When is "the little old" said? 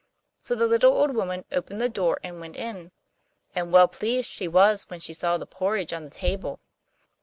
0.55-1.13